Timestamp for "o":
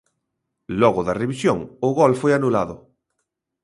1.87-1.89